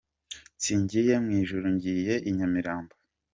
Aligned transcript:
Singiye 0.63 1.13
mu 1.23 1.29
Ijuru 1.41 1.65
ngiye 1.75 2.15
i 2.29 2.31
Nyamirambo 2.37 2.93